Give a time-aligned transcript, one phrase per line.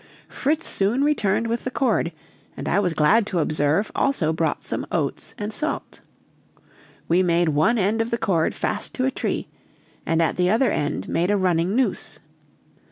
[0.27, 2.11] Fritz soon returned with the cord,
[2.57, 6.01] and I was glad to observe also brought some oats and salt.
[7.07, 9.47] We made one end of the cord fast to a tree,
[10.03, 12.17] and at the other end made a running noose.